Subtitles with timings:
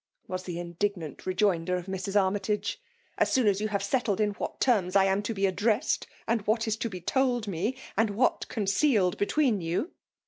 [0.27, 2.19] —was the indignant rejoinder of Mrs.
[2.19, 6.07] Armytage;*< as soon as you have settled in what terms I am to be addressed,
[6.27, 9.91] and what is to be told me^ and what concealed between you."